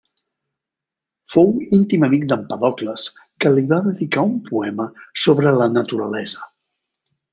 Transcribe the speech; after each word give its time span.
Fou 1.33 1.51
íntim 1.79 2.05
amic 2.07 2.25
d'Empèdocles 2.31 3.03
que 3.45 3.51
li 3.57 3.65
va 3.75 3.79
dedicar 3.89 4.25
un 4.31 4.33
poema 4.49 4.89
sobre 5.27 5.55
la 5.61 5.69
naturalesa. 5.77 6.49